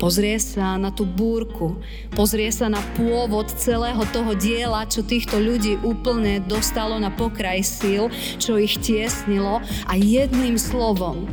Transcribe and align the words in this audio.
Pozrie 0.00 0.40
sa 0.40 0.80
na 0.80 0.88
tú 0.88 1.04
búrku, 1.04 1.76
pozrie 2.16 2.48
sa 2.48 2.72
na 2.72 2.80
pôvod 2.96 3.52
celého 3.52 4.00
toho 4.16 4.32
diela, 4.32 4.88
čo 4.88 5.04
týchto 5.04 5.36
ľudí 5.36 5.76
úplne 5.84 6.40
dostalo 6.40 6.96
na 6.96 7.12
pokraj 7.12 7.60
síl, 7.60 8.08
čo 8.40 8.56
ich 8.56 8.80
tiesnilo. 8.80 9.60
A 9.60 9.92
jedným 10.00 10.56
slovom, 10.56 11.28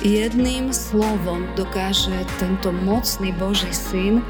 jedným 0.00 0.72
slovom 0.72 1.44
dokáže 1.60 2.16
tento 2.40 2.72
mocný 2.72 3.36
Boží 3.36 3.68
syn 3.68 4.24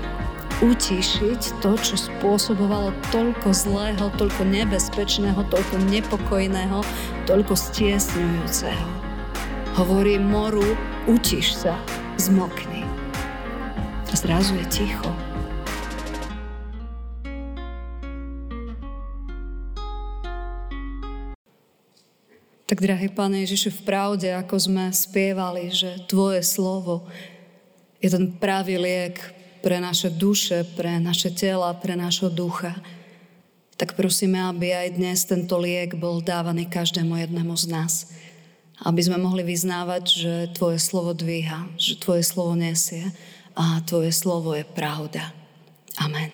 utišiť 0.67 1.63
to, 1.63 1.79
čo 1.79 1.95
spôsobovalo 1.95 2.91
toľko 3.15 3.55
zlého, 3.55 4.11
toľko 4.19 4.51
nebezpečného, 4.51 5.47
toľko 5.47 5.77
nepokojného, 5.95 6.83
toľko 7.31 7.55
stiesňujúceho. 7.55 8.89
Hovorí 9.79 10.19
moru, 10.19 10.75
utiš 11.07 11.55
sa, 11.55 11.79
zmokni 12.19 12.96
zrazu 14.17 14.57
je 14.57 14.67
ticho. 14.73 15.09
Tak, 22.67 22.81
drahý 22.81 23.13
Pane 23.13 23.45
Ježišu, 23.45 23.71
v 23.71 23.83
pravde, 23.85 24.33
ako 24.33 24.57
sme 24.57 24.89
spievali, 24.91 25.69
že 25.69 26.01
Tvoje 26.09 26.41
slovo 26.41 27.05
je 28.01 28.09
ten 28.09 28.33
pravý 28.41 28.81
liek 28.81 29.21
pre 29.61 29.79
naše 29.79 30.09
duše, 30.09 30.65
pre 30.75 30.97
naše 30.97 31.31
tela, 31.31 31.77
pre 31.77 31.95
našho 31.95 32.33
ducha, 32.33 32.73
tak 33.77 33.93
prosíme, 33.93 34.41
aby 34.41 34.73
aj 34.73 34.97
dnes 34.97 35.29
tento 35.29 35.61
liek 35.61 35.93
bol 35.93 36.25
dávaný 36.25 36.65
každému 36.65 37.21
jednému 37.21 37.53
z 37.53 37.69
nás. 37.69 37.93
Aby 38.81 39.05
sme 39.05 39.21
mohli 39.21 39.45
vyznávať, 39.45 40.05
že 40.09 40.33
Tvoje 40.57 40.81
slovo 40.81 41.13
dvíha, 41.13 41.69
že 41.77 42.01
Tvoje 42.01 42.25
slovo 42.25 42.57
nesie 42.57 43.13
a 43.57 43.81
Tvoje 43.89 44.13
slovo 44.13 44.53
je 44.53 44.69
pravda. 44.69 45.33
Amen. 45.97 46.29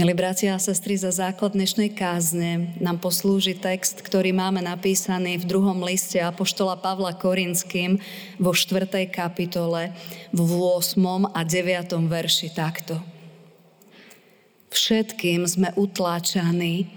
Milí 0.00 0.16
bratia 0.16 0.56
a 0.56 0.62
sestry, 0.62 0.96
za 0.96 1.12
základ 1.12 1.52
dnešnej 1.52 1.92
kázne 1.92 2.72
nám 2.80 3.04
poslúži 3.04 3.52
text, 3.52 4.00
ktorý 4.00 4.32
máme 4.32 4.64
napísaný 4.64 5.36
v 5.36 5.44
druhom 5.44 5.76
liste 5.84 6.16
Apoštola 6.16 6.80
Pavla 6.80 7.12
Korinským 7.12 8.00
vo 8.40 8.56
4. 8.56 8.88
kapitole 9.12 9.92
v 10.32 10.40
8. 10.40 10.96
a 11.36 11.40
9. 11.44 12.08
verši 12.08 12.48
takto. 12.56 12.96
Všetkým 14.72 15.44
sme 15.44 15.68
utláčaní, 15.76 16.88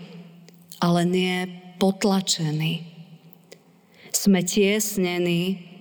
ale 0.80 1.04
nie 1.04 1.36
potlačení. 1.84 2.88
Sme 4.16 4.48
tiesnení, 4.48 5.73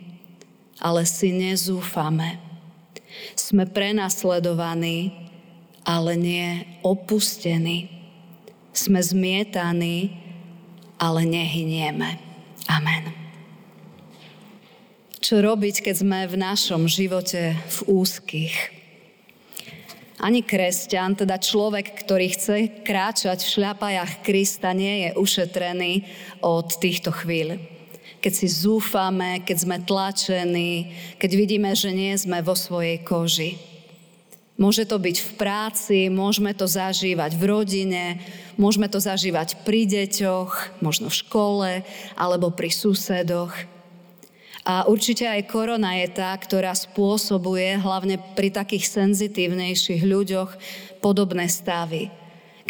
ale 0.83 1.07
si 1.07 1.31
nezúfame. 1.31 2.43
Sme 3.39 3.71
prenasledovaní, 3.71 5.15
ale 5.87 6.19
nie 6.19 6.67
opustení. 6.83 7.87
Sme 8.75 8.99
zmietaní, 8.99 10.19
ale 10.99 11.23
nehynieme. 11.23 12.19
Amen. 12.67 13.15
Čo 15.23 15.39
robiť, 15.39 15.87
keď 15.87 15.95
sme 16.03 16.19
v 16.27 16.35
našom 16.35 16.91
živote 16.91 17.55
v 17.55 17.79
úzkých? 17.87 18.57
Ani 20.23 20.43
kresťan, 20.43 21.19
teda 21.19 21.39
človek, 21.39 21.95
ktorý 22.07 22.27
chce 22.31 22.83
kráčať 22.83 23.43
v 23.43 23.53
šľapajach 23.59 24.23
Krista, 24.23 24.71
nie 24.75 25.07
je 25.07 25.11
ušetrený 25.19 26.07
od 26.43 26.67
týchto 26.79 27.11
chvíľ 27.11 27.59
keď 28.23 28.33
si 28.33 28.47
zúfame, 28.47 29.43
keď 29.43 29.57
sme 29.59 29.77
tlačení, 29.83 30.95
keď 31.19 31.31
vidíme, 31.35 31.71
že 31.75 31.91
nie 31.91 32.15
sme 32.15 32.39
vo 32.39 32.55
svojej 32.55 33.03
koži. 33.03 33.59
Môže 34.55 34.87
to 34.87 35.03
byť 35.03 35.17
v 35.19 35.31
práci, 35.35 35.99
môžeme 36.07 36.55
to 36.55 36.71
zažívať 36.71 37.35
v 37.35 37.45
rodine, 37.51 38.23
môžeme 38.55 38.87
to 38.87 39.03
zažívať 39.03 39.67
pri 39.67 39.91
deťoch, 39.91 40.79
možno 40.79 41.11
v 41.11 41.19
škole 41.19 41.71
alebo 42.15 42.55
pri 42.55 42.71
susedoch. 42.71 43.51
A 44.63 44.87
určite 44.87 45.27
aj 45.27 45.51
korona 45.51 45.99
je 45.99 46.15
tá, 46.15 46.31
ktorá 46.39 46.71
spôsobuje 46.79 47.83
hlavne 47.83 48.23
pri 48.39 48.55
takých 48.55 48.87
senzitívnejších 48.87 50.07
ľuďoch 50.07 50.55
podobné 51.03 51.51
stavy 51.51 52.22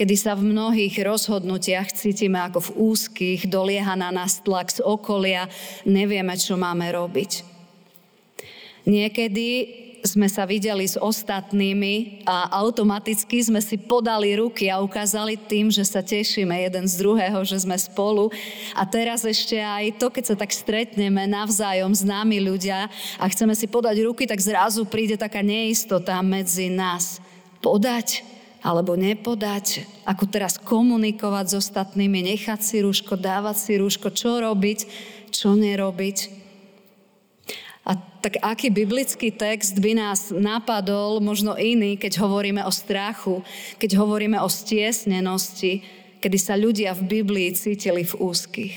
kedy 0.03 0.19
sa 0.19 0.35
v 0.35 0.51
mnohých 0.51 0.99
rozhodnutiach 0.99 1.95
cítime 1.95 2.43
ako 2.43 2.59
v 2.59 2.91
úzkých, 2.91 3.47
dolieha 3.47 3.95
na 3.95 4.11
nás 4.11 4.43
tlak 4.43 4.75
z 4.75 4.83
okolia, 4.83 5.47
nevieme, 5.87 6.35
čo 6.35 6.59
máme 6.59 6.91
robiť. 6.91 7.47
Niekedy 8.83 9.47
sme 10.03 10.27
sa 10.27 10.43
videli 10.43 10.83
s 10.83 10.99
ostatnými 10.99 12.27
a 12.27 12.51
automaticky 12.51 13.47
sme 13.47 13.63
si 13.63 13.79
podali 13.79 14.35
ruky 14.35 14.67
a 14.67 14.83
ukázali 14.83 15.39
tým, 15.39 15.71
že 15.71 15.87
sa 15.87 16.03
tešíme 16.03 16.51
jeden 16.51 16.91
z 16.91 16.99
druhého, 16.99 17.39
že 17.47 17.63
sme 17.63 17.79
spolu. 17.79 18.27
A 18.75 18.83
teraz 18.83 19.23
ešte 19.23 19.55
aj 19.55 20.03
to, 20.03 20.11
keď 20.11 20.35
sa 20.35 20.37
tak 20.43 20.51
stretneme 20.51 21.31
navzájom 21.31 21.95
s 21.95 22.03
nami 22.03 22.43
ľudia 22.43 22.91
a 23.23 23.25
chceme 23.31 23.55
si 23.55 23.71
podať 23.71 24.03
ruky, 24.03 24.27
tak 24.27 24.43
zrazu 24.43 24.83
príde 24.83 25.15
taká 25.15 25.47
neistota 25.47 26.19
medzi 26.27 26.67
nás. 26.75 27.23
Podať? 27.63 28.32
Alebo 28.63 28.95
nepodať, 28.95 29.83
ako 30.07 30.25
teraz 30.31 30.55
komunikovať 30.57 31.45
s 31.51 31.55
ostatnými, 31.67 32.23
nechať 32.23 32.61
si 32.63 32.79
rúško, 32.79 33.19
dávať 33.19 33.57
si 33.59 33.73
rúško, 33.75 34.15
čo 34.15 34.39
robiť, 34.39 34.87
čo 35.35 35.59
nerobiť. 35.59 36.19
A 37.83 37.99
tak 37.99 38.39
aký 38.39 38.71
biblický 38.71 39.35
text 39.35 39.83
by 39.83 39.99
nás 39.99 40.31
napadol, 40.31 41.19
možno 41.19 41.59
iný, 41.59 41.99
keď 41.99 42.23
hovoríme 42.23 42.63
o 42.63 42.71
strachu, 42.71 43.43
keď 43.83 43.99
hovoríme 43.99 44.39
o 44.39 44.47
stiesnenosti, 44.47 45.83
kedy 46.23 46.39
sa 46.39 46.55
ľudia 46.55 46.95
v 46.95 47.19
Biblii 47.19 47.51
cítili 47.59 48.07
v 48.07 48.15
úzkých. 48.15 48.77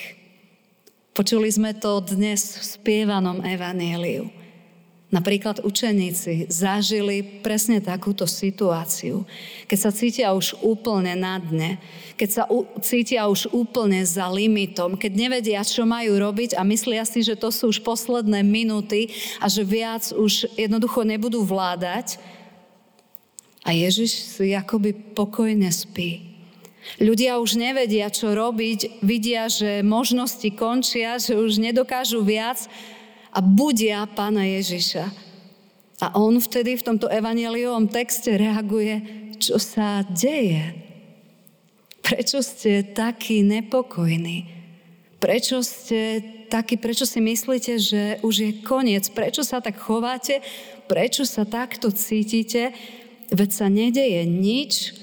Počuli 1.14 1.48
sme 1.48 1.78
to 1.78 2.02
dnes 2.02 2.58
v 2.58 2.64
spievanom 2.66 3.46
evaníliu. 3.46 4.45
Napríklad 5.14 5.62
učeníci 5.62 6.50
zažili 6.50 7.22
presne 7.46 7.78
takúto 7.78 8.26
situáciu, 8.26 9.22
keď 9.70 9.78
sa 9.78 9.92
cítia 9.94 10.34
už 10.34 10.58
úplne 10.66 11.14
na 11.14 11.38
dne, 11.38 11.78
keď 12.18 12.30
sa 12.34 12.44
u, 12.50 12.66
cítia 12.82 13.30
už 13.30 13.54
úplne 13.54 14.02
za 14.02 14.26
limitom, 14.34 14.98
keď 14.98 15.12
nevedia, 15.14 15.62
čo 15.62 15.86
majú 15.86 16.18
robiť 16.18 16.58
a 16.58 16.66
myslia 16.66 17.06
si, 17.06 17.22
že 17.22 17.38
to 17.38 17.54
sú 17.54 17.70
už 17.70 17.86
posledné 17.86 18.42
minúty 18.42 19.14
a 19.38 19.46
že 19.46 19.62
viac 19.62 20.10
už 20.10 20.50
jednoducho 20.58 21.06
nebudú 21.06 21.46
vládať. 21.46 22.18
A 23.62 23.78
Ježiš 23.78 24.10
si 24.38 24.58
akoby 24.58 24.94
pokojne 25.14 25.70
spí. 25.70 26.34
Ľudia 26.98 27.42
už 27.42 27.58
nevedia, 27.58 28.10
čo 28.14 28.34
robiť, 28.34 29.02
vidia, 29.06 29.50
že 29.50 29.86
možnosti 29.86 30.46
končia, 30.54 31.18
že 31.18 31.34
už 31.38 31.58
nedokážu 31.58 32.22
viac 32.22 32.62
a 33.36 33.40
budia 33.44 34.08
pána 34.08 34.48
Ježiša. 34.48 35.12
A 36.00 36.16
on 36.16 36.40
vtedy 36.40 36.80
v 36.80 36.86
tomto 36.88 37.12
evangeliovom 37.12 37.92
texte 37.92 38.40
reaguje, 38.40 39.04
čo 39.40 39.60
sa 39.60 40.08
deje. 40.08 40.76
Prečo 42.00 42.40
ste 42.40 42.84
takí 42.96 43.44
nepokojní? 43.44 44.48
Prečo 45.20 45.60
ste 45.66 46.22
takí, 46.48 46.80
prečo 46.80 47.04
si 47.04 47.20
myslíte, 47.20 47.74
že 47.82 48.02
už 48.22 48.36
je 48.40 48.52
koniec? 48.64 49.10
Prečo 49.12 49.42
sa 49.44 49.60
tak 49.60 49.80
chováte? 49.80 50.40
Prečo 50.86 51.26
sa 51.26 51.44
takto 51.44 51.90
cítite? 51.92 52.72
Veď 53.34 53.50
sa 53.50 53.68
nedeje 53.68 54.22
nič, 54.28 54.94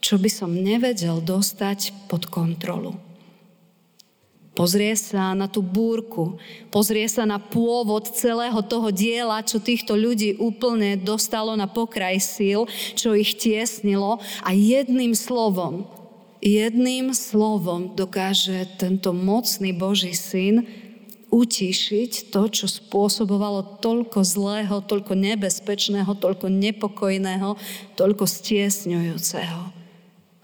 čo 0.00 0.16
by 0.16 0.30
som 0.32 0.50
nevedel 0.54 1.20
dostať 1.20 2.08
pod 2.08 2.30
kontrolu. 2.32 3.07
Pozrie 4.58 4.98
sa 4.98 5.38
na 5.38 5.46
tú 5.46 5.62
búrku, 5.62 6.34
pozrie 6.74 7.06
sa 7.06 7.22
na 7.22 7.38
pôvod 7.38 8.10
celého 8.10 8.58
toho 8.66 8.90
diela, 8.90 9.38
čo 9.46 9.62
týchto 9.62 9.94
ľudí 9.94 10.34
úplne 10.34 10.98
dostalo 10.98 11.54
na 11.54 11.70
pokraj 11.70 12.18
síl, 12.18 12.66
čo 12.98 13.14
ich 13.14 13.38
tiesnilo 13.38 14.18
a 14.42 14.50
jedným 14.50 15.14
slovom, 15.14 15.86
jedným 16.42 17.14
slovom 17.14 17.94
dokáže 17.94 18.66
tento 18.82 19.14
mocný 19.14 19.70
Boží 19.70 20.10
syn 20.10 20.66
utišiť 21.30 22.34
to, 22.34 22.42
čo 22.50 22.66
spôsobovalo 22.66 23.78
toľko 23.78 24.26
zlého, 24.26 24.82
toľko 24.82 25.14
nebezpečného, 25.14 26.18
toľko 26.18 26.50
nepokojného, 26.50 27.54
toľko 27.94 28.24
stiesňujúceho. 28.26 29.70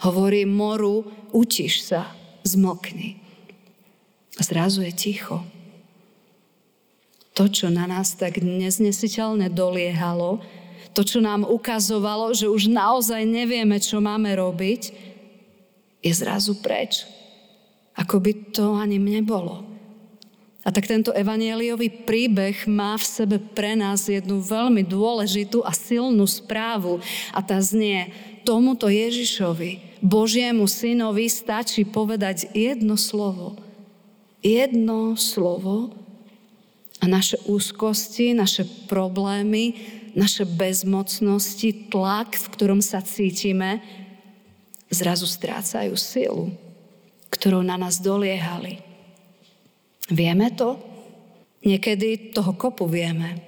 Hovorí 0.06 0.46
moru, 0.46 1.02
utiš 1.34 1.90
sa, 1.90 2.14
zmokni. 2.46 3.23
Zrazu 4.38 4.82
je 4.82 4.92
ticho. 4.94 5.46
To, 7.34 7.50
čo 7.50 7.70
na 7.70 7.86
nás 7.90 8.14
tak 8.14 8.38
neznesiteľne 8.42 9.50
doliehalo, 9.50 10.42
to, 10.94 11.02
čo 11.02 11.18
nám 11.18 11.42
ukazovalo, 11.42 12.30
že 12.30 12.46
už 12.46 12.70
naozaj 12.70 13.26
nevieme, 13.26 13.82
čo 13.82 13.98
máme 13.98 14.30
robiť, 14.38 14.94
je 15.98 16.12
zrazu 16.14 16.54
preč. 16.62 17.02
Ako 17.98 18.22
by 18.22 18.54
to 18.54 18.78
ani 18.78 19.02
nebolo. 19.02 19.66
A 20.64 20.72
tak 20.72 20.88
tento 20.88 21.12
evanieliový 21.12 22.08
príbeh 22.08 22.64
má 22.64 22.96
v 22.96 23.04
sebe 23.04 23.36
pre 23.36 23.76
nás 23.76 24.08
jednu 24.08 24.40
veľmi 24.40 24.80
dôležitú 24.86 25.60
a 25.60 25.76
silnú 25.76 26.24
správu. 26.24 27.04
A 27.36 27.44
tá 27.44 27.60
znie, 27.60 28.08
tomuto 28.48 28.88
Ježišovi, 28.88 30.00
Božiemu 30.00 30.64
synovi, 30.64 31.28
stačí 31.28 31.84
povedať 31.84 32.48
jedno 32.56 32.96
slovo. 32.96 33.63
Jedno 34.44 35.16
slovo 35.16 35.88
a 37.00 37.08
naše 37.08 37.40
úzkosti, 37.48 38.36
naše 38.36 38.68
problémy, 38.84 39.72
naše 40.12 40.44
bezmocnosti, 40.44 41.88
tlak, 41.88 42.36
v 42.36 42.46
ktorom 42.52 42.84
sa 42.84 43.00
cítime, 43.00 43.80
zrazu 44.92 45.24
strácajú 45.24 45.96
silu, 45.96 46.52
ktorou 47.32 47.64
na 47.64 47.80
nás 47.80 47.98
doliehali. 48.04 48.84
Vieme 50.12 50.52
to? 50.52 50.76
Niekedy 51.64 52.36
toho 52.36 52.52
kopu 52.52 52.84
vieme, 52.84 53.40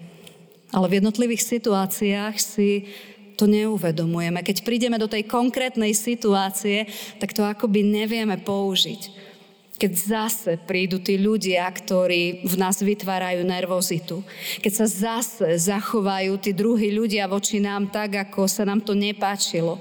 ale 0.73 0.89
v 0.89 0.97
jednotlivých 1.05 1.45
situáciách 1.45 2.35
si 2.41 2.89
to 3.37 3.45
neuvedomujeme. 3.45 4.41
Keď 4.41 4.65
prídeme 4.65 4.97
do 4.97 5.05
tej 5.05 5.29
konkrétnej 5.29 5.93
situácie, 5.93 6.89
tak 7.21 7.37
to 7.37 7.45
akoby 7.45 7.85
nevieme 7.85 8.41
použiť. 8.41 9.29
Keď 9.77 9.93
zase 9.93 10.53
prídu 10.57 10.97
tí 10.97 11.21
ľudia, 11.21 11.69
ktorí 11.69 12.49
v 12.49 12.55
nás 12.57 12.81
vytvárajú 12.81 13.45
nervozitu. 13.45 14.25
Keď 14.65 14.73
sa 14.73 14.87
zase 14.89 15.61
zachovajú 15.61 16.41
tí 16.41 16.57
druhí 16.57 16.89
ľudia 16.89 17.29
voči 17.29 17.61
nám 17.61 17.93
tak, 17.93 18.17
ako 18.17 18.49
sa 18.49 18.65
nám 18.65 18.81
to 18.81 18.97
nepáčilo 18.97 19.77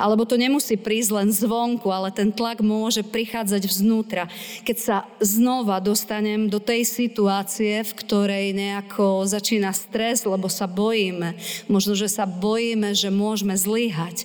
alebo 0.00 0.24
to 0.24 0.40
nemusí 0.40 0.80
prísť 0.80 1.10
len 1.12 1.28
zvonku, 1.28 1.88
ale 1.92 2.14
ten 2.14 2.32
tlak 2.32 2.64
môže 2.64 3.04
prichádzať 3.04 3.62
vznútra. 3.68 4.24
Keď 4.64 4.76
sa 4.78 4.96
znova 5.20 5.82
dostanem 5.82 6.48
do 6.48 6.62
tej 6.62 6.86
situácie, 6.88 7.84
v 7.84 7.92
ktorej 7.92 8.56
nejako 8.56 9.28
začína 9.28 9.74
stres, 9.76 10.24
lebo 10.24 10.48
sa 10.48 10.64
bojíme. 10.64 11.36
Možno, 11.68 11.92
že 11.92 12.08
sa 12.08 12.24
bojíme, 12.24 12.96
že 12.96 13.12
môžeme 13.12 13.56
zlyhať. 13.56 14.24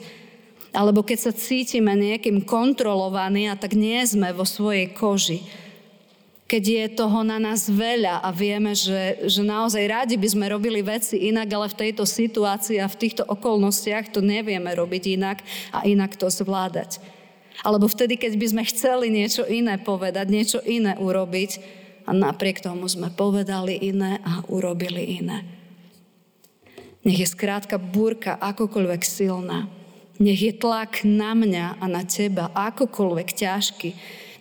Alebo 0.76 1.04
keď 1.04 1.30
sa 1.30 1.34
cítime 1.34 1.96
niekým 1.96 2.44
kontrolovaní 2.44 3.48
a 3.48 3.60
tak 3.60 3.76
nie 3.76 4.04
sme 4.04 4.36
vo 4.36 4.44
svojej 4.44 4.92
koži 4.92 5.44
keď 6.48 6.64
je 6.64 6.86
toho 6.96 7.28
na 7.28 7.44
nás 7.44 7.68
veľa 7.68 8.24
a 8.24 8.32
vieme, 8.32 8.72
že, 8.72 9.28
že 9.28 9.44
naozaj 9.44 9.84
radi 9.84 10.16
by 10.16 10.32
sme 10.32 10.48
robili 10.48 10.80
veci 10.80 11.28
inak, 11.28 11.52
ale 11.52 11.68
v 11.68 11.80
tejto 11.84 12.08
situácii 12.08 12.80
a 12.80 12.88
v 12.88 13.00
týchto 13.04 13.28
okolnostiach 13.28 14.16
to 14.16 14.24
nevieme 14.24 14.72
robiť 14.72 15.04
inak 15.20 15.44
a 15.76 15.84
inak 15.84 16.16
to 16.16 16.32
zvládať. 16.32 17.04
Alebo 17.68 17.92
vtedy, 17.92 18.16
keď 18.16 18.40
by 18.40 18.48
sme 18.48 18.64
chceli 18.64 19.12
niečo 19.12 19.44
iné 19.44 19.76
povedať, 19.76 20.26
niečo 20.32 20.60
iné 20.64 20.96
urobiť 20.96 21.60
a 22.08 22.16
napriek 22.16 22.64
tomu 22.64 22.88
sme 22.88 23.12
povedali 23.12 23.76
iné 23.84 24.24
a 24.24 24.40
urobili 24.48 25.20
iné. 25.20 25.44
Nech 27.04 27.20
je 27.20 27.28
skrátka 27.28 27.76
búrka 27.76 28.40
akokoľvek 28.40 29.02
silná. 29.04 29.68
Nech 30.18 30.42
je 30.42 30.54
tlak 30.54 31.06
na 31.06 31.38
mňa 31.38 31.78
a 31.78 31.86
na 31.86 32.02
teba 32.02 32.50
akokoľvek 32.54 33.30
ťažký. 33.38 33.90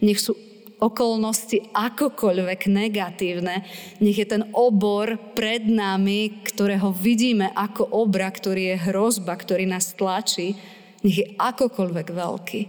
Nech 0.00 0.20
sú 0.20 0.32
okolnosti 0.76 1.72
akokoľvek 1.72 2.68
negatívne, 2.68 3.64
nech 4.00 4.16
je 4.20 4.26
ten 4.28 4.44
obor 4.52 5.16
pred 5.32 5.64
nami, 5.64 6.44
ktorého 6.44 6.92
vidíme 6.92 7.48
ako 7.56 7.88
obra, 7.96 8.28
ktorý 8.28 8.76
je 8.76 8.84
hrozba, 8.92 9.32
ktorý 9.40 9.64
nás 9.64 9.96
tlačí, 9.96 10.52
nech 11.00 11.16
je 11.16 11.26
akokoľvek 11.40 12.08
veľký. 12.12 12.60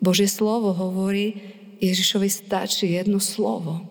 Božie 0.00 0.30
slovo 0.30 0.72
hovorí, 0.72 1.36
Ježišovi 1.78 2.28
stačí 2.30 2.94
jedno 2.94 3.20
slovo. 3.22 3.84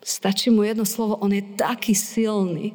Stačí 0.00 0.48
mu 0.48 0.64
jedno 0.64 0.88
slovo, 0.88 1.20
on 1.20 1.32
je 1.34 1.44
taký 1.58 1.92
silný. 1.92 2.72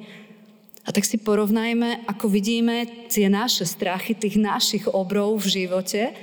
A 0.85 0.93
tak 0.93 1.01
si 1.01 1.17
porovnajme, 1.17 2.05
ako 2.05 2.29
vidíme 2.29 3.09
tie 3.09 3.25
naše 3.25 3.65
strachy, 3.65 4.13
tých 4.13 4.37
našich 4.37 4.85
obrov 4.85 5.41
v 5.41 5.65
živote 5.65 6.13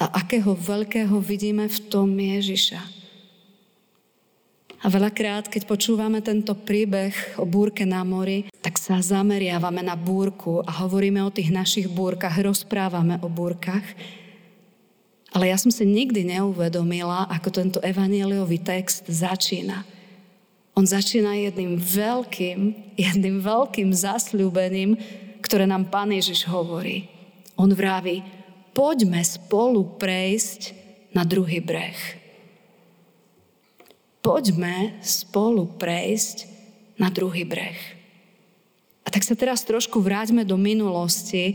a 0.00 0.08
akého 0.24 0.56
veľkého 0.56 1.20
vidíme 1.20 1.68
v 1.68 1.78
tom 1.92 2.08
Ježiša. 2.16 2.80
A 4.84 4.92
veľakrát, 4.92 5.48
keď 5.48 5.64
počúvame 5.64 6.20
tento 6.20 6.52
príbeh 6.52 7.40
o 7.40 7.48
búrke 7.48 7.88
na 7.88 8.04
mori, 8.04 8.52
tak 8.60 8.76
sa 8.76 9.00
zameriavame 9.00 9.80
na 9.80 9.96
búrku 9.96 10.60
a 10.60 10.84
hovoríme 10.84 11.24
o 11.24 11.32
tých 11.32 11.48
našich 11.48 11.88
búrkach, 11.88 12.36
rozprávame 12.36 13.16
o 13.24 13.32
búrkach. 13.32 13.84
Ale 15.32 15.48
ja 15.48 15.56
som 15.56 15.72
si 15.72 15.88
nikdy 15.88 16.36
neuvedomila, 16.36 17.24
ako 17.32 17.48
tento 17.48 17.78
evanieliový 17.80 18.60
text 18.60 19.08
začína. 19.08 19.93
On 20.74 20.82
začína 20.82 21.38
jedným 21.38 21.78
veľkým, 21.78 22.58
jedným 22.98 23.38
veľkým 23.38 23.94
zasľúbením, 23.94 24.98
ktoré 25.38 25.70
nám 25.70 25.86
Pán 25.86 26.10
Ježiš 26.10 26.50
hovorí. 26.50 27.06
On 27.54 27.70
vraví, 27.70 28.26
poďme 28.74 29.22
spolu 29.22 29.86
prejsť 30.02 30.74
na 31.14 31.22
druhý 31.22 31.62
breh. 31.62 31.94
Poďme 34.18 34.98
spolu 34.98 35.78
prejsť 35.78 36.50
na 36.98 37.06
druhý 37.06 37.46
breh. 37.46 37.78
A 39.06 39.14
tak 39.14 39.22
sa 39.22 39.38
teraz 39.38 39.62
trošku 39.62 40.02
vráťme 40.02 40.42
do 40.42 40.58
minulosti 40.58 41.54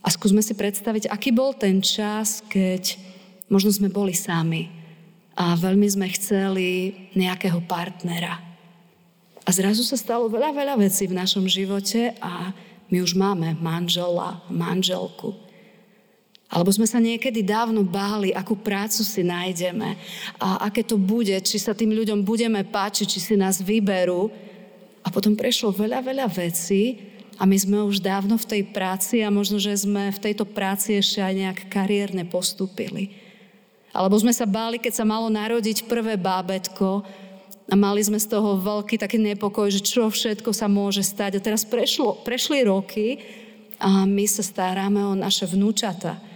a 0.00 0.08
skúsme 0.08 0.40
si 0.40 0.56
predstaviť, 0.56 1.12
aký 1.12 1.28
bol 1.28 1.52
ten 1.52 1.84
čas, 1.84 2.40
keď 2.48 2.96
možno 3.52 3.68
sme 3.68 3.92
boli 3.92 4.16
sami 4.16 4.79
a 5.40 5.56
veľmi 5.56 5.88
sme 5.88 6.04
chceli 6.12 6.92
nejakého 7.16 7.64
partnera. 7.64 8.36
A 9.40 9.48
zrazu 9.48 9.80
sa 9.88 9.96
stalo 9.96 10.28
veľa, 10.28 10.52
veľa 10.52 10.74
vecí 10.76 11.08
v 11.08 11.16
našom 11.16 11.48
živote 11.48 12.12
a 12.20 12.52
my 12.92 13.00
už 13.00 13.16
máme 13.16 13.56
manžela, 13.56 14.44
manželku. 14.52 15.32
Alebo 16.50 16.68
sme 16.68 16.84
sa 16.84 17.00
niekedy 17.00 17.40
dávno 17.40 17.80
báli, 17.80 18.36
akú 18.36 18.52
prácu 18.52 19.00
si 19.00 19.24
nájdeme 19.24 19.96
a 20.36 20.68
aké 20.68 20.84
to 20.84 21.00
bude, 21.00 21.32
či 21.46 21.56
sa 21.56 21.72
tým 21.72 21.96
ľuďom 21.96 22.20
budeme 22.20 22.60
páčiť, 22.60 23.06
či 23.08 23.20
si 23.22 23.34
nás 23.38 23.64
vyberú. 23.64 24.28
A 25.00 25.08
potom 25.08 25.32
prešlo 25.32 25.72
veľa, 25.72 26.04
veľa 26.04 26.26
vecí 26.28 27.00
a 27.40 27.48
my 27.48 27.56
sme 27.56 27.80
už 27.88 28.04
dávno 28.04 28.36
v 28.36 28.44
tej 28.44 28.62
práci 28.68 29.24
a 29.24 29.32
možno, 29.32 29.56
že 29.56 29.72
sme 29.72 30.12
v 30.12 30.20
tejto 30.20 30.44
práci 30.44 31.00
ešte 31.00 31.24
aj 31.24 31.32
nejak 31.32 31.58
kariérne 31.72 32.28
postúpili. 32.28 33.29
Alebo 33.90 34.14
sme 34.18 34.30
sa 34.30 34.46
báli, 34.46 34.78
keď 34.78 35.02
sa 35.02 35.04
malo 35.04 35.26
narodiť 35.26 35.90
prvé 35.90 36.14
bábetko 36.14 37.02
a 37.70 37.74
mali 37.74 38.02
sme 38.02 38.18
z 38.18 38.30
toho 38.30 38.58
veľký 38.58 38.98
taký 38.98 39.18
nepokoj, 39.18 39.66
že 39.70 39.82
čo 39.82 40.10
všetko 40.10 40.54
sa 40.54 40.70
môže 40.70 41.02
stať. 41.02 41.38
A 41.38 41.44
teraz 41.44 41.66
prešlo, 41.66 42.22
prešli 42.22 42.62
roky 42.66 43.18
a 43.82 44.06
my 44.06 44.26
sa 44.30 44.42
staráme 44.46 45.02
o 45.02 45.18
naše 45.18 45.46
vnúčata 45.46 46.30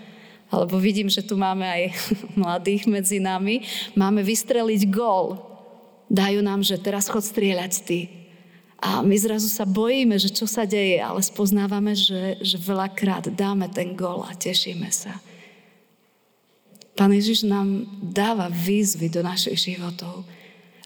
alebo 0.55 0.79
vidím, 0.79 1.11
že 1.11 1.27
tu 1.27 1.35
máme 1.35 1.67
aj 1.67 1.83
mladých 2.41 2.87
medzi 2.87 3.19
nami, 3.19 3.67
máme 3.99 4.23
vystreliť 4.23 4.83
gól. 4.87 5.43
Dajú 6.07 6.41
nám, 6.45 6.63
že 6.63 6.79
teraz 6.79 7.11
chod 7.11 7.27
strieľať 7.27 7.73
ty. 7.83 8.01
A 8.85 9.01
my 9.01 9.17
zrazu 9.17 9.49
sa 9.49 9.65
bojíme, 9.65 10.21
že 10.21 10.29
čo 10.29 10.45
sa 10.45 10.69
deje, 10.69 11.01
ale 11.01 11.25
spoznávame, 11.25 11.97
že, 11.97 12.37
že 12.45 12.61
veľakrát 12.61 13.33
dáme 13.33 13.73
ten 13.73 13.97
gól 13.97 14.21
a 14.29 14.37
tešíme 14.37 14.93
sa. 14.93 15.17
Pán 16.95 17.11
Ježiš 17.11 17.43
nám 17.43 17.91
dáva 17.99 18.47
výzvy 18.47 19.11
do 19.11 19.21
našich 19.27 19.59
životov 19.59 20.23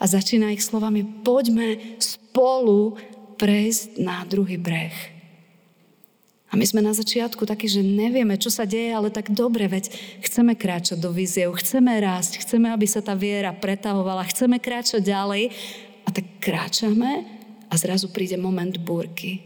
a 0.00 0.04
začína 0.08 0.56
ich 0.56 0.64
slovami, 0.64 1.04
poďme 1.20 2.00
spolu 2.00 2.96
prejsť 3.36 4.00
na 4.00 4.24
druhý 4.24 4.56
breh. 4.56 4.94
A 6.48 6.56
my 6.56 6.64
sme 6.64 6.80
na 6.80 6.96
začiatku 6.96 7.44
takí, 7.44 7.68
že 7.68 7.84
nevieme, 7.84 8.40
čo 8.40 8.48
sa 8.48 8.64
deje, 8.64 8.88
ale 8.88 9.12
tak 9.12 9.28
dobre, 9.36 9.68
veď 9.68 9.92
chceme 10.24 10.56
kráčať 10.56 10.96
do 10.96 11.12
víziev, 11.12 11.52
chceme 11.60 11.92
rásť, 12.00 12.40
chceme, 12.40 12.72
aby 12.72 12.88
sa 12.88 13.04
tá 13.04 13.12
viera 13.12 13.52
pretavovala, 13.52 14.24
chceme 14.32 14.56
kráčať 14.56 15.04
ďalej. 15.04 15.52
A 16.02 16.08
tak 16.08 16.24
kráčame 16.40 17.28
a 17.68 17.74
zrazu 17.76 18.08
príde 18.08 18.40
moment 18.40 18.72
búrky. 18.80 19.44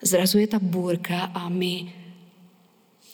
Zrazu 0.00 0.40
je 0.40 0.48
tá 0.48 0.56
búrka 0.56 1.28
a 1.36 1.52
my 1.52 1.92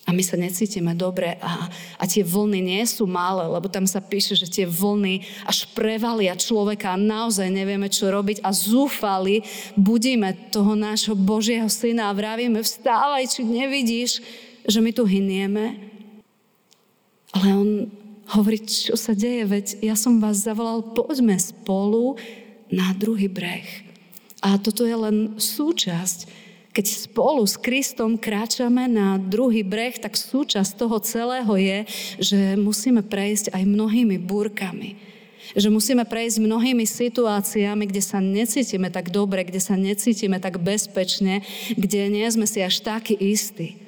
a 0.06 0.14
my 0.14 0.22
sa 0.22 0.38
necítime 0.38 0.94
dobre 0.94 1.34
a, 1.42 1.66
a 1.98 2.04
tie 2.06 2.22
vlny 2.22 2.62
nie 2.62 2.82
sú 2.86 3.10
malé, 3.10 3.42
lebo 3.50 3.66
tam 3.66 3.90
sa 3.90 3.98
píše, 3.98 4.38
že 4.38 4.46
tie 4.46 4.62
vlny 4.62 5.26
až 5.42 5.66
prevalia 5.74 6.38
človeka 6.38 6.94
a 6.94 7.00
naozaj 7.00 7.50
nevieme, 7.50 7.90
čo 7.90 8.14
robiť 8.14 8.38
a 8.46 8.54
zúfali 8.54 9.42
budíme 9.74 10.54
toho 10.54 10.78
nášho 10.78 11.18
Božieho 11.18 11.66
syna 11.66 12.06
a 12.08 12.14
vravíme, 12.14 12.62
vstávaj, 12.62 13.34
či 13.34 13.42
nevidíš, 13.42 14.22
že 14.62 14.78
my 14.78 14.94
tu 14.94 15.02
hynieme. 15.02 15.74
Ale 17.34 17.46
on 17.50 17.70
hovorí, 18.30 18.62
čo 18.62 18.94
sa 18.94 19.10
deje, 19.10 19.42
veď 19.42 19.66
ja 19.82 19.98
som 19.98 20.22
vás 20.22 20.38
zavolal, 20.38 20.86
poďme 20.94 21.34
spolu 21.34 22.14
na 22.70 22.94
druhý 22.94 23.26
breh. 23.26 23.66
A 24.38 24.54
toto 24.62 24.86
je 24.86 24.94
len 24.94 25.34
súčasť 25.34 26.45
keď 26.76 27.08
spolu 27.08 27.40
s 27.48 27.56
Kristom 27.56 28.20
kráčame 28.20 28.84
na 28.84 29.16
druhý 29.16 29.64
breh, 29.64 29.96
tak 29.96 30.12
súčasť 30.12 30.76
toho 30.76 31.00
celého 31.00 31.48
je, 31.56 31.78
že 32.20 32.38
musíme 32.60 33.00
prejsť 33.00 33.56
aj 33.56 33.64
mnohými 33.64 34.20
búrkami. 34.20 35.00
Že 35.56 35.72
musíme 35.72 36.04
prejsť 36.04 36.36
mnohými 36.36 36.84
situáciami, 36.84 37.88
kde 37.88 38.02
sa 38.04 38.20
necítime 38.20 38.92
tak 38.92 39.08
dobre, 39.08 39.48
kde 39.48 39.56
sa 39.56 39.72
necítime 39.72 40.36
tak 40.36 40.60
bezpečne, 40.60 41.40
kde 41.80 42.12
nie 42.12 42.28
sme 42.28 42.44
si 42.44 42.60
až 42.60 42.84
takí 42.84 43.16
istí. 43.16 43.85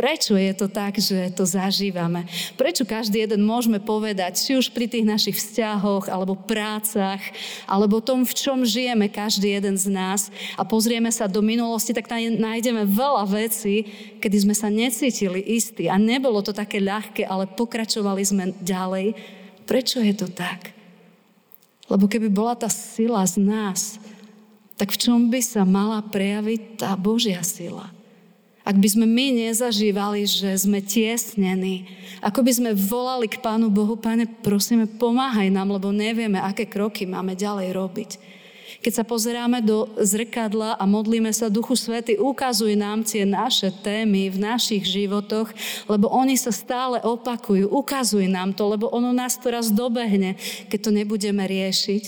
Prečo 0.00 0.32
je 0.32 0.56
to 0.56 0.64
tak, 0.72 0.96
že 0.96 1.28
to 1.36 1.44
zažívame? 1.44 2.24
Prečo 2.56 2.88
každý 2.88 3.20
jeden 3.20 3.44
môžeme 3.44 3.76
povedať, 3.76 4.32
či 4.40 4.56
už 4.56 4.72
pri 4.72 4.88
tých 4.88 5.04
našich 5.04 5.36
vzťahoch, 5.36 6.08
alebo 6.08 6.40
prácach, 6.40 7.20
alebo 7.68 8.00
tom, 8.00 8.24
v 8.24 8.32
čom 8.32 8.64
žijeme 8.64 9.12
každý 9.12 9.60
jeden 9.60 9.76
z 9.76 9.92
nás 9.92 10.32
a 10.56 10.64
pozrieme 10.64 11.12
sa 11.12 11.28
do 11.28 11.44
minulosti, 11.44 11.92
tak 11.92 12.08
nájdeme 12.16 12.88
veľa 12.88 13.28
vecí, 13.28 13.92
kedy 14.24 14.36
sme 14.40 14.56
sa 14.56 14.72
necítili 14.72 15.44
istí 15.44 15.84
a 15.84 16.00
nebolo 16.00 16.40
to 16.40 16.56
také 16.56 16.80
ľahké, 16.80 17.28
ale 17.28 17.44
pokračovali 17.52 18.24
sme 18.24 18.56
ďalej. 18.64 19.12
Prečo 19.68 20.00
je 20.00 20.16
to 20.16 20.32
tak? 20.32 20.72
Lebo 21.92 22.08
keby 22.08 22.32
bola 22.32 22.56
tá 22.56 22.72
sila 22.72 23.20
z 23.28 23.36
nás, 23.36 24.00
tak 24.80 24.96
v 24.96 25.00
čom 25.02 25.28
by 25.28 25.44
sa 25.44 25.68
mala 25.68 26.00
prejaviť 26.00 26.80
tá 26.80 26.96
Božia 26.96 27.44
sila? 27.44 27.99
Ak 28.60 28.76
by 28.76 28.88
sme 28.92 29.08
my 29.08 29.48
nezažívali, 29.48 30.28
že 30.28 30.52
sme 30.52 30.84
tiesnení, 30.84 31.88
ako 32.20 32.44
by 32.44 32.52
sme 32.52 32.70
volali 32.76 33.24
k 33.24 33.40
Pánu 33.40 33.72
Bohu, 33.72 33.96
Pane, 33.96 34.28
prosíme, 34.44 34.84
pomáhaj 34.84 35.48
nám, 35.48 35.72
lebo 35.72 35.88
nevieme, 35.88 36.36
aké 36.36 36.68
kroky 36.68 37.08
máme 37.08 37.32
ďalej 37.32 37.72
robiť. 37.72 38.10
Keď 38.80 38.92
sa 38.96 39.04
pozeráme 39.04 39.60
do 39.60 39.92
zrkadla 40.00 40.80
a 40.80 40.84
modlíme 40.88 41.28
sa 41.36 41.52
Duchu 41.52 41.76
Svety, 41.76 42.16
ukazuj 42.16 42.72
nám 42.80 43.04
tie 43.04 43.28
naše 43.28 43.68
témy 43.68 44.32
v 44.32 44.40
našich 44.40 44.88
životoch, 44.88 45.52
lebo 45.84 46.08
oni 46.08 46.40
sa 46.40 46.48
stále 46.48 46.96
opakujú. 47.04 47.68
Ukazuj 47.68 48.24
nám 48.24 48.56
to, 48.56 48.64
lebo 48.72 48.88
ono 48.88 49.12
nás 49.12 49.36
to 49.36 49.52
raz 49.52 49.68
dobehne, 49.68 50.40
keď 50.72 50.78
to 50.80 50.90
nebudeme 50.96 51.44
riešiť. 51.44 52.04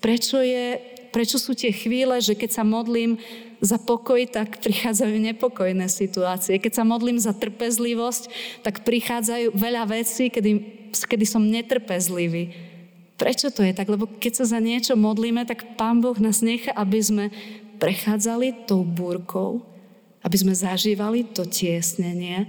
Prečo, 0.00 0.40
je, 0.40 0.80
prečo 1.12 1.36
sú 1.36 1.52
tie 1.52 1.72
chvíle, 1.76 2.24
že 2.24 2.32
keď 2.32 2.56
sa 2.56 2.64
modlím, 2.64 3.20
za 3.60 3.80
pokoj, 3.80 4.20
tak 4.28 4.60
prichádzajú 4.60 5.16
nepokojné 5.32 5.88
situácie. 5.88 6.60
Keď 6.60 6.82
sa 6.82 6.84
modlím 6.84 7.16
za 7.16 7.32
trpezlivosť, 7.32 8.28
tak 8.60 8.84
prichádzajú 8.84 9.56
veľa 9.56 9.88
vecí, 9.88 10.28
kedy, 10.28 10.52
kedy 10.92 11.24
som 11.24 11.44
netrpezlivý. 11.44 12.52
Prečo 13.16 13.48
to 13.48 13.64
je 13.64 13.72
tak? 13.72 13.88
Lebo 13.88 14.04
keď 14.20 14.44
sa 14.44 14.56
za 14.56 14.60
niečo 14.60 14.92
modlíme, 14.92 15.48
tak 15.48 15.76
Pán 15.80 16.04
Boh 16.04 16.16
nás 16.20 16.44
nechá, 16.44 16.68
aby 16.76 17.00
sme 17.00 17.24
prechádzali 17.80 18.68
tou 18.68 18.84
búrkou, 18.84 19.64
aby 20.20 20.36
sme 20.36 20.52
zažívali 20.52 21.24
to 21.24 21.48
tiesnenie, 21.48 22.44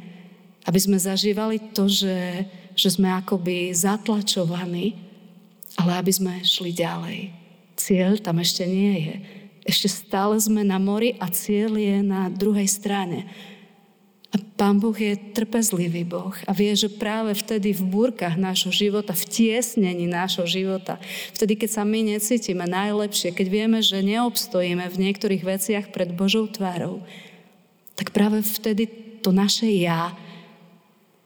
aby 0.68 0.80
sme 0.80 1.00
zažívali 1.00 1.72
to, 1.72 1.88
že, 1.88 2.44
že 2.76 2.90
sme 2.92 3.08
akoby 3.16 3.72
zatlačovaní, 3.72 5.00
ale 5.80 6.04
aby 6.04 6.12
sme 6.12 6.34
šli 6.44 6.76
ďalej. 6.76 7.20
Cieľ 7.80 8.20
tam 8.20 8.44
ešte 8.44 8.68
nie 8.68 8.96
je. 9.08 9.16
Ešte 9.67 9.91
stále 9.91 10.39
sme 10.39 10.63
na 10.63 10.79
mori 10.79 11.19
a 11.19 11.27
cieľ 11.27 11.75
je 11.75 12.00
na 12.00 12.31
druhej 12.31 12.71
strane. 12.71 13.27
A 14.31 14.39
Pán 14.59 14.79
Boh 14.79 14.95
je 14.95 15.15
trpezlivý 15.36 16.07
Boh 16.07 16.36
a 16.47 16.51
vie, 16.55 16.71
že 16.75 16.91
práve 16.91 17.36
vtedy 17.36 17.75
v 17.75 17.83
búrkach 17.83 18.39
nášho 18.39 18.71
života, 18.71 19.12
v 19.12 19.27
tiesnení 19.27 20.07
nášho 20.07 20.47
života, 20.47 21.00
vtedy, 21.36 21.59
keď 21.59 21.69
sa 21.79 21.83
my 21.83 22.15
necítime 22.15 22.63
najlepšie, 22.63 23.36
keď 23.36 23.47
vieme, 23.47 23.79
že 23.83 24.03
neobstojíme 24.03 24.88
v 24.88 25.00
niektorých 25.00 25.43
veciach 25.43 25.86
pred 25.91 26.15
Božou 26.15 26.47
tvárou, 26.47 27.03
tak 27.95 28.12
práve 28.12 28.43
vtedy 28.43 28.88
to 29.24 29.31
naše 29.31 29.67
ja, 29.67 30.15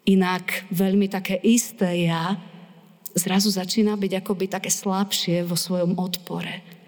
inak 0.05 0.65
veľmi 0.73 1.09
také 1.09 1.37
isté 1.41 2.09
ja, 2.09 2.37
zrazu 3.13 3.53
začína 3.53 3.97
byť 3.97 4.21
akoby 4.21 4.45
také 4.49 4.69
slabšie 4.73 5.45
vo 5.45 5.57
svojom 5.57 5.97
odpore. 5.97 6.80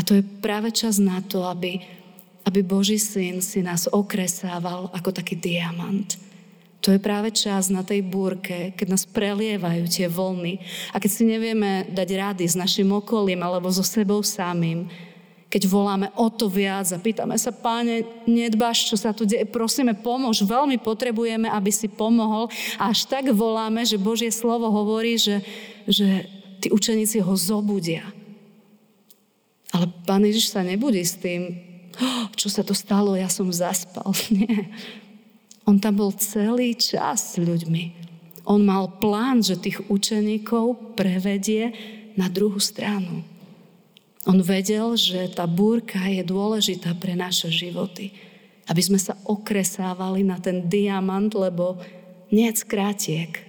A 0.00 0.04
to 0.04 0.16
je 0.16 0.24
práve 0.24 0.72
čas 0.72 0.96
na 0.96 1.20
to, 1.20 1.44
aby, 1.44 1.76
aby 2.48 2.64
Boží 2.64 2.96
syn 2.96 3.44
si 3.44 3.60
nás 3.60 3.84
okresával 3.84 4.88
ako 4.96 5.12
taký 5.12 5.36
diamant. 5.36 6.16
To 6.80 6.88
je 6.88 6.96
práve 6.96 7.28
čas 7.36 7.68
na 7.68 7.84
tej 7.84 8.00
búrke, 8.00 8.72
keď 8.72 8.96
nás 8.96 9.04
prelievajú 9.04 9.84
tie 9.84 10.08
vlny 10.08 10.56
a 10.88 10.96
keď 10.96 11.10
si 11.12 11.28
nevieme 11.28 11.84
dať 11.92 12.08
rady 12.16 12.44
s 12.48 12.56
našim 12.56 12.88
okolím 12.88 13.44
alebo 13.44 13.68
so 13.68 13.84
sebou 13.84 14.24
samým, 14.24 14.88
keď 15.52 15.68
voláme 15.68 16.08
o 16.16 16.32
to 16.32 16.48
viac 16.48 16.88
a 16.88 16.96
pýtame 16.96 17.36
sa, 17.36 17.52
páne, 17.52 18.08
nedbáš, 18.24 18.88
čo 18.88 18.96
sa 18.96 19.12
tu 19.12 19.28
deje, 19.28 19.44
prosíme, 19.44 19.92
pomôž, 19.92 20.40
veľmi 20.40 20.80
potrebujeme, 20.80 21.52
aby 21.52 21.68
si 21.68 21.90
pomohol. 21.90 22.48
A 22.80 22.88
až 22.88 23.04
tak 23.04 23.28
voláme, 23.28 23.84
že 23.84 24.00
Božie 24.00 24.32
slovo 24.32 24.72
hovorí, 24.72 25.20
že, 25.20 25.44
že 25.84 26.24
tí 26.64 26.72
učeníci 26.72 27.20
ho 27.20 27.34
zobudia. 27.36 28.06
Ale 29.70 29.86
pán 30.06 30.26
Ježiš 30.26 30.50
sa 30.50 30.66
nebudí 30.66 31.02
s 31.02 31.14
tým, 31.18 31.54
oh, 31.98 32.26
čo 32.34 32.50
sa 32.50 32.66
to 32.66 32.74
stalo, 32.74 33.14
ja 33.14 33.30
som 33.30 33.46
zaspal. 33.50 34.10
Nie. 34.34 34.70
On 35.68 35.78
tam 35.78 36.02
bol 36.02 36.10
celý 36.18 36.74
čas 36.74 37.34
s 37.34 37.38
ľuďmi. 37.38 38.00
On 38.48 38.58
mal 38.58 38.90
plán, 38.98 39.44
že 39.44 39.60
tých 39.60 39.78
učeníkov 39.86 40.96
prevedie 40.98 41.70
na 42.18 42.26
druhú 42.26 42.58
stranu. 42.58 43.22
On 44.28 44.36
vedel, 44.42 44.98
že 44.98 45.32
tá 45.32 45.46
búrka 45.48 46.02
je 46.10 46.20
dôležitá 46.26 46.92
pre 46.98 47.16
naše 47.16 47.48
životy. 47.48 48.12
Aby 48.68 48.82
sme 48.82 49.00
sa 49.00 49.16
okresávali 49.26 50.22
na 50.26 50.36
ten 50.42 50.68
diamant, 50.68 51.32
lebo 51.32 51.80
nie 52.30 52.46
skrátiek. 52.52 53.42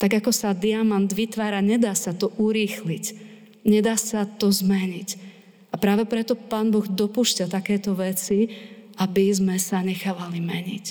Tak 0.00 0.18
ako 0.18 0.34
sa 0.34 0.50
diamant 0.56 1.06
vytvára, 1.06 1.62
nedá 1.62 1.94
sa 1.94 2.10
to 2.10 2.34
urýchliť. 2.34 3.04
Nedá 3.62 3.94
sa 3.94 4.26
to 4.26 4.50
zmeniť. 4.50 5.21
A 5.72 5.80
práve 5.80 6.04
preto 6.04 6.36
Pán 6.36 6.68
Boh 6.68 6.84
dopúšťa 6.84 7.48
takéto 7.48 7.96
veci, 7.96 8.52
aby 9.00 9.32
sme 9.32 9.56
sa 9.56 9.80
nechávali 9.80 10.38
meniť. 10.38 10.84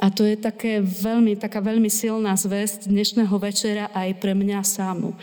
A 0.00 0.10
to 0.10 0.26
je 0.26 0.34
také 0.34 0.82
veľmi, 0.82 1.38
taká 1.38 1.62
veľmi 1.62 1.86
silná 1.86 2.34
zväzť 2.34 2.90
dnešného 2.90 3.36
večera 3.38 3.92
aj 3.94 4.18
pre 4.18 4.34
mňa 4.34 4.60
samu. 4.66 5.14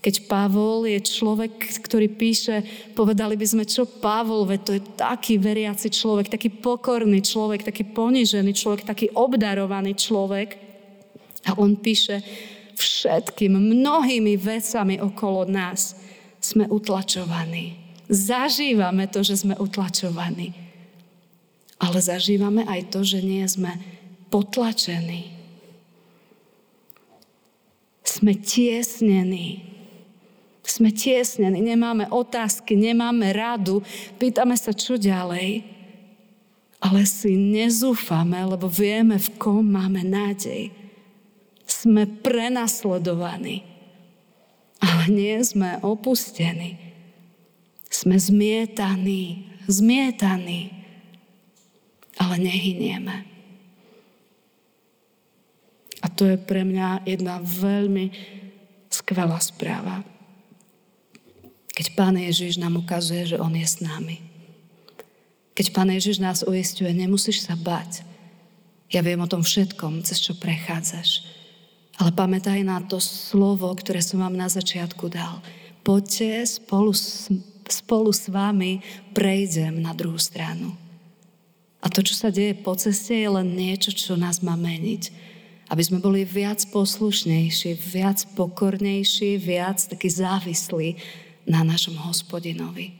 Keď 0.00 0.30
Pavol 0.30 0.86
je 0.86 1.02
človek, 1.02 1.82
ktorý 1.82 2.06
píše, 2.14 2.62
povedali 2.94 3.34
by 3.34 3.46
sme, 3.46 3.64
čo 3.66 3.84
Pavol, 3.84 4.46
veď 4.46 4.60
to 4.62 4.72
je 4.78 4.82
taký 4.94 5.34
veriaci 5.36 5.90
človek, 5.90 6.30
taký 6.30 6.48
pokorný 6.48 7.20
človek, 7.20 7.66
taký 7.66 7.90
ponižený 7.90 8.54
človek, 8.54 8.86
taký 8.86 9.10
obdarovaný 9.12 9.98
človek. 9.98 10.62
A 11.50 11.58
on 11.58 11.74
píše, 11.74 12.22
všetkým 12.78 13.58
mnohými 13.58 14.38
vecami 14.38 15.02
okolo 15.02 15.42
nás 15.50 15.98
sme 16.38 16.70
utlačovaní 16.70 17.85
Zažívame 18.06 19.10
to, 19.10 19.26
že 19.26 19.42
sme 19.42 19.58
utlačovaní. 19.58 20.54
Ale 21.76 21.98
zažívame 22.00 22.64
aj 22.64 22.94
to, 22.94 23.02
že 23.02 23.20
nie 23.20 23.42
sme 23.50 23.76
potlačení. 24.30 25.34
Sme 28.06 28.32
tiesnení. 28.38 29.66
Sme 30.66 30.90
tiesnení, 30.90 31.62
nemáme 31.62 32.10
otázky, 32.10 32.74
nemáme 32.74 33.30
radu, 33.30 33.86
pýtame 34.18 34.58
sa, 34.58 34.74
čo 34.74 34.98
ďalej. 34.98 35.62
Ale 36.82 37.06
si 37.06 37.38
nezúfame, 37.38 38.42
lebo 38.42 38.66
vieme, 38.66 39.18
v 39.18 39.28
kom 39.38 39.62
máme 39.62 40.02
nádej. 40.02 40.74
Sme 41.66 42.06
prenasledovaní, 42.06 43.62
ale 44.78 45.02
nie 45.10 45.38
sme 45.42 45.78
opustení. 45.82 46.85
Sme 47.96 48.20
zmietaní, 48.20 49.48
zmietaní, 49.64 50.68
ale 52.20 52.36
nehynieme. 52.36 53.24
A 56.04 56.12
to 56.12 56.28
je 56.28 56.36
pre 56.36 56.60
mňa 56.60 57.08
jedna 57.08 57.40
veľmi 57.40 58.12
skvelá 58.92 59.40
správa. 59.40 60.04
Keď 61.72 61.96
Pán 61.96 62.20
Ježiš 62.20 62.60
nám 62.60 62.76
ukazuje, 62.76 63.32
že 63.32 63.40
On 63.40 63.52
je 63.52 63.64
s 63.64 63.80
nami. 63.80 64.20
Keď 65.56 65.72
Pán 65.72 65.88
Ježiš 65.88 66.20
nás 66.20 66.44
uistuje, 66.44 66.92
nemusíš 66.92 67.48
sa 67.48 67.56
bať. 67.56 68.04
Ja 68.92 69.00
viem 69.00 69.24
o 69.24 69.28
tom 69.28 69.40
všetkom, 69.40 70.04
cez 70.04 70.20
čo 70.20 70.36
prechádzaš. 70.36 71.24
Ale 71.96 72.12
pamätaj 72.12 72.60
na 72.60 72.84
to 72.84 73.00
slovo, 73.00 73.72
ktoré 73.72 74.04
som 74.04 74.20
vám 74.20 74.36
na 74.36 74.52
začiatku 74.52 75.08
dal. 75.08 75.40
Poďte 75.80 76.44
spolu 76.44 76.92
s 76.92 77.32
spolu 77.70 78.10
s 78.12 78.28
vami 78.30 78.82
prejdem 79.14 79.80
na 79.82 79.92
druhú 79.92 80.18
stranu. 80.18 80.74
A 81.82 81.86
to, 81.86 82.02
čo 82.02 82.18
sa 82.18 82.34
deje 82.34 82.56
po 82.58 82.74
ceste, 82.74 83.14
je 83.14 83.28
len 83.30 83.54
niečo, 83.54 83.94
čo 83.94 84.18
nás 84.18 84.42
má 84.42 84.58
meniť. 84.58 85.34
Aby 85.66 85.82
sme 85.82 85.98
boli 85.98 86.22
viac 86.22 86.62
poslušnejší, 86.70 87.74
viac 87.90 88.22
pokornejší, 88.38 89.38
viac 89.38 89.82
taký 89.82 90.06
závislí 90.10 90.98
na 91.46 91.66
našom 91.66 91.98
hospodinovi. 92.06 92.94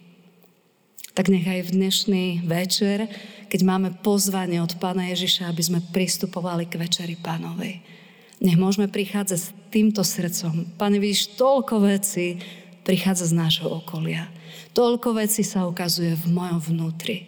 Tak 1.15 1.33
nech 1.33 1.47
aj 1.47 1.71
v 1.71 1.75
dnešný 1.79 2.25
večer, 2.45 3.09
keď 3.49 3.61
máme 3.63 3.89
pozvanie 4.03 4.61
od 4.61 4.77
Pána 4.77 5.09
Ježiša, 5.15 5.49
aby 5.49 5.63
sme 5.63 5.81
pristupovali 5.95 6.69
k 6.69 6.79
večeri 6.83 7.17
Pánovej 7.17 7.97
Nech 8.37 8.61
môžeme 8.61 8.85
prichádzať 8.85 9.39
s 9.41 9.53
týmto 9.73 10.05
srdcom. 10.05 10.77
Pane, 10.77 11.01
vidíš, 11.01 11.41
toľko 11.41 11.89
vecí 11.89 12.37
prichádza 12.87 13.27
z 13.27 13.35
nášho 13.35 13.67
okolia. 13.67 14.31
Toľko 14.71 15.19
vecí 15.19 15.43
sa 15.43 15.67
ukazuje 15.67 16.15
v 16.15 16.27
mojom 16.31 16.63
vnútri. 16.63 17.27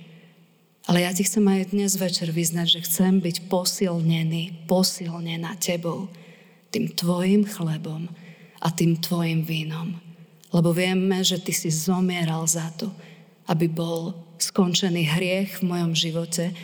Ale 0.86 1.02
ja 1.02 1.10
ti 1.10 1.26
chcem 1.26 1.42
aj 1.42 1.74
dnes 1.74 1.98
večer 1.98 2.30
vyznať, 2.30 2.78
že 2.78 2.84
chcem 2.86 3.18
byť 3.18 3.50
posilnený, 3.50 4.64
posilnená 4.70 5.58
tebou, 5.58 6.06
tým 6.70 6.94
tvojim 6.94 7.42
chlebom 7.44 8.06
a 8.62 8.70
tým 8.70 8.96
tvojim 8.96 9.42
vínom. 9.42 9.98
Lebo 10.54 10.72
vieme, 10.72 11.20
že 11.26 11.42
ty 11.42 11.52
si 11.52 11.68
zomieral 11.68 12.46
za 12.46 12.72
to, 12.78 12.88
aby 13.50 13.68
bol 13.68 14.16
skončený 14.40 15.04
hriech 15.12 15.60
v 15.60 15.66
mojom 15.66 15.92
živote, 15.92 16.54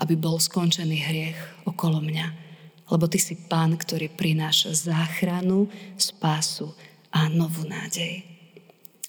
aby 0.00 0.14
bol 0.16 0.40
skončený 0.40 0.96
hriech 1.02 1.38
okolo 1.68 2.00
mňa 2.00 2.44
lebo 2.90 3.08
Ty 3.08 3.18
si 3.18 3.34
Pán, 3.48 3.76
ktorý 3.80 4.12
prináša 4.12 4.76
záchranu, 4.76 5.72
spásu 5.96 6.68
a 7.08 7.32
novú 7.32 7.64
nádej. 7.64 8.33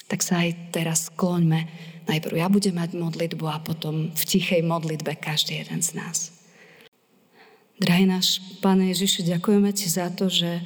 Tak 0.06 0.20
sa 0.22 0.46
aj 0.46 0.72
teraz 0.76 1.10
skloňme. 1.10 1.66
Najprv 2.06 2.36
ja 2.38 2.48
budem 2.50 2.78
mať 2.78 2.94
modlitbu 2.94 3.46
a 3.50 3.58
potom 3.62 4.14
v 4.14 4.24
tichej 4.26 4.62
modlitbe 4.62 5.18
každý 5.18 5.66
jeden 5.66 5.82
z 5.82 5.98
nás. 5.98 6.32
Drahý 7.82 8.08
náš 8.08 8.40
Pane 8.62 8.94
Ježiši, 8.94 9.36
ďakujeme 9.36 9.74
Ti 9.74 9.88
za 9.90 10.08
to, 10.14 10.30
že, 10.32 10.62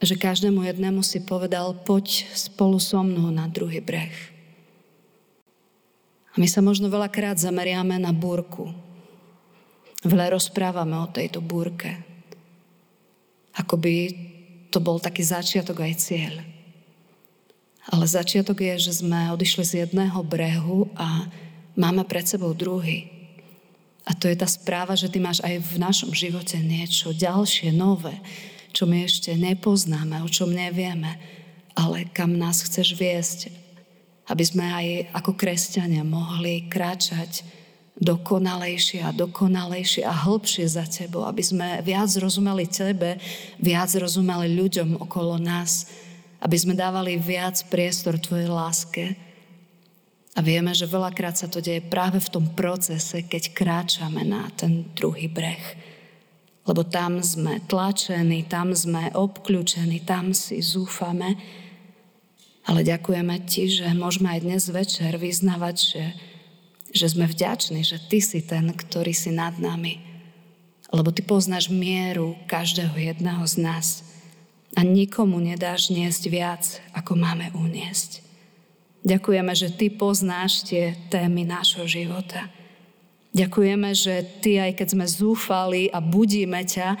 že 0.00 0.14
každému 0.16 0.64
jednému 0.64 1.04
si 1.04 1.22
povedal, 1.22 1.76
poď 1.84 2.26
spolu 2.32 2.80
so 2.80 3.04
mnou 3.04 3.28
na 3.28 3.46
druhý 3.46 3.78
breh. 3.78 4.16
A 6.32 6.40
my 6.40 6.48
sa 6.48 6.64
možno 6.64 6.88
veľakrát 6.88 7.36
zameriame 7.36 8.00
na 8.00 8.10
búrku, 8.10 8.72
Veľa 10.02 10.34
rozprávame 10.34 10.98
o 10.98 11.06
tejto 11.06 11.38
búrke. 11.38 11.94
Ako 13.54 13.78
by 13.78 14.10
to 14.74 14.82
bol 14.82 14.98
taký 14.98 15.22
začiatok 15.22 15.86
aj 15.86 15.94
cieľ. 16.02 16.34
Ale 17.90 18.06
začiatok 18.06 18.62
je, 18.62 18.90
že 18.90 19.02
sme 19.02 19.34
odišli 19.34 19.64
z 19.66 19.72
jedného 19.86 20.22
brehu 20.22 20.86
a 20.94 21.26
máme 21.74 22.06
pred 22.06 22.22
sebou 22.22 22.54
druhý. 22.54 23.10
A 24.06 24.14
to 24.14 24.26
je 24.26 24.38
tá 24.38 24.46
správa, 24.46 24.98
že 24.98 25.10
ty 25.10 25.22
máš 25.22 25.42
aj 25.42 25.62
v 25.62 25.74
našom 25.78 26.10
živote 26.14 26.58
niečo 26.58 27.14
ďalšie, 27.14 27.70
nové, 27.74 28.14
čo 28.74 28.86
my 28.86 29.06
ešte 29.06 29.34
nepoznáme, 29.34 30.22
o 30.22 30.28
čom 30.30 30.50
nevieme, 30.50 31.18
ale 31.78 32.06
kam 32.10 32.34
nás 32.34 32.62
chceš 32.66 32.98
viesť, 32.98 33.50
aby 34.30 34.42
sme 34.42 34.66
aj 34.66 34.86
ako 35.22 35.38
kresťania 35.38 36.02
mohli 36.02 36.66
kráčať 36.66 37.46
dokonalejšie 37.98 39.04
a 39.06 39.14
dokonalejšie 39.14 40.02
a 40.02 40.10
hĺbšie 40.10 40.66
za 40.66 40.82
tebou, 40.88 41.22
aby 41.22 41.42
sme 41.44 41.78
viac 41.86 42.10
rozumeli 42.18 42.66
tebe, 42.66 43.20
viac 43.62 43.90
rozumeli 43.94 44.50
ľuďom 44.58 44.98
okolo 44.98 45.38
nás, 45.38 45.86
aby 46.42 46.56
sme 46.58 46.74
dávali 46.74 47.16
viac 47.16 47.62
priestor 47.70 48.18
tvojej 48.18 48.50
láske. 48.50 49.14
A 50.34 50.40
vieme, 50.42 50.74
že 50.74 50.90
veľakrát 50.90 51.38
sa 51.38 51.46
to 51.46 51.62
deje 51.62 51.84
práve 51.86 52.18
v 52.18 52.32
tom 52.32 52.50
procese, 52.56 53.22
keď 53.22 53.54
kráčame 53.54 54.26
na 54.26 54.50
ten 54.52 54.90
druhý 54.96 55.30
breh. 55.30 55.62
Lebo 56.66 56.82
tam 56.82 57.22
sme 57.22 57.62
tlačení, 57.70 58.44
tam 58.50 58.74
sme 58.74 59.14
obklúčení, 59.14 60.02
tam 60.02 60.34
si 60.34 60.58
zúfame. 60.58 61.38
Ale 62.66 62.82
ďakujeme 62.82 63.42
ti, 63.46 63.70
že 63.70 63.90
môžeme 63.94 64.34
aj 64.34 64.40
dnes 64.42 64.62
večer 64.70 65.14
vyznavať, 65.18 65.76
že 65.78 66.04
že 66.92 67.08
sme 67.08 67.24
vďační, 67.24 67.80
že 67.82 67.96
Ty 67.98 68.18
si 68.20 68.40
ten, 68.44 68.68
ktorý 68.68 69.16
si 69.16 69.32
nad 69.32 69.56
nami. 69.56 69.98
Lebo 70.92 71.08
Ty 71.08 71.24
poznáš 71.24 71.72
mieru 71.72 72.36
každého 72.44 72.92
jedného 72.92 73.42
z 73.48 73.56
nás 73.64 74.04
a 74.72 74.80
nikomu 74.80 75.38
nedáš 75.38 75.92
niesť 75.92 76.22
viac, 76.32 76.62
ako 76.96 77.16
máme 77.18 77.52
uniesť. 77.52 78.24
Ďakujeme, 79.02 79.52
že 79.52 79.68
Ty 79.74 79.86
poznáš 79.98 80.62
tie 80.64 80.94
témy 81.10 81.42
nášho 81.42 81.84
života. 81.90 82.46
Ďakujeme, 83.34 83.90
že 83.92 84.22
Ty, 84.40 84.70
aj 84.70 84.72
keď 84.78 84.88
sme 84.94 85.06
zúfali 85.08 85.82
a 85.90 85.98
budíme 85.98 86.62
ťa, 86.62 86.96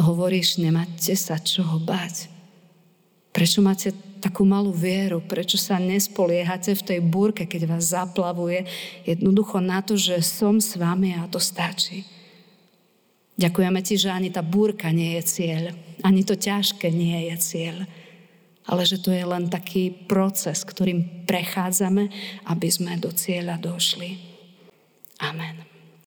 hovoríš, 0.00 0.56
nemáte 0.58 1.12
sa 1.12 1.36
čoho 1.36 1.76
báť. 1.76 2.32
Prečo 3.32 3.60
máte 3.60 3.92
takú 4.22 4.46
malú 4.46 4.70
vieru, 4.70 5.18
prečo 5.18 5.58
sa 5.58 5.82
nespoliehate 5.82 6.78
v 6.78 6.86
tej 6.86 6.98
búrke, 7.02 7.44
keď 7.44 7.66
vás 7.66 7.90
zaplavuje, 7.90 8.64
jednoducho 9.02 9.58
na 9.58 9.82
to, 9.82 9.98
že 9.98 10.22
som 10.22 10.62
s 10.62 10.78
vami 10.78 11.18
a 11.18 11.26
to 11.26 11.42
stačí. 11.42 12.06
Ďakujeme 13.40 13.80
ti, 13.80 13.96
že 13.96 14.12
ani 14.12 14.28
tá 14.28 14.44
búrka 14.44 14.92
nie 14.92 15.16
je 15.16 15.22
cieľ, 15.24 15.62
ani 16.04 16.20
to 16.22 16.36
ťažké 16.36 16.92
nie 16.92 17.32
je 17.32 17.36
cieľ, 17.40 17.76
ale 18.68 18.82
že 18.84 19.00
to 19.00 19.10
je 19.10 19.24
len 19.24 19.48
taký 19.48 19.90
proces, 20.06 20.62
ktorým 20.62 21.24
prechádzame, 21.24 22.12
aby 22.46 22.68
sme 22.68 23.00
do 23.00 23.10
cieľa 23.10 23.56
došli. 23.56 24.20
Amen. 25.24 25.71